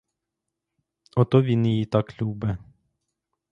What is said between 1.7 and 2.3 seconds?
так